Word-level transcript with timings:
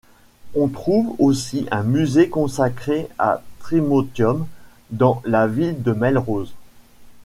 On 0.55 0.67
trouve 0.67 1.13
aussi 1.19 1.67
un 1.69 1.83
musée 1.83 2.27
consacré 2.27 3.07
à 3.19 3.43
Trimontium, 3.59 4.47
dans 4.89 5.21
la 5.25 5.45
ville 5.45 5.83
de 5.83 5.91
Melrose. 5.91 6.55